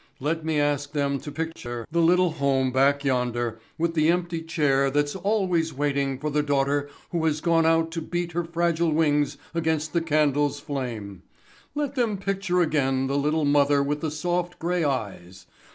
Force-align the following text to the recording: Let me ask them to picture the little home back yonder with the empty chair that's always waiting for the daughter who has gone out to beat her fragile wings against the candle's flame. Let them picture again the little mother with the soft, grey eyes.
Let 0.19 0.43
me 0.43 0.59
ask 0.59 0.93
them 0.93 1.19
to 1.19 1.31
picture 1.31 1.85
the 1.91 2.01
little 2.01 2.31
home 2.31 2.71
back 2.71 3.05
yonder 3.05 3.59
with 3.77 3.93
the 3.93 4.09
empty 4.09 4.41
chair 4.41 4.89
that's 4.89 5.15
always 5.15 5.75
waiting 5.75 6.17
for 6.17 6.31
the 6.31 6.41
daughter 6.41 6.89
who 7.11 7.23
has 7.25 7.39
gone 7.39 7.67
out 7.67 7.91
to 7.91 8.01
beat 8.01 8.31
her 8.31 8.43
fragile 8.43 8.91
wings 8.91 9.37
against 9.53 9.93
the 9.93 10.01
candle's 10.01 10.59
flame. 10.59 11.21
Let 11.75 11.93
them 11.93 12.17
picture 12.17 12.61
again 12.61 13.05
the 13.05 13.15
little 13.15 13.45
mother 13.45 13.83
with 13.83 14.01
the 14.01 14.09
soft, 14.09 14.57
grey 14.57 14.83
eyes. 14.83 15.45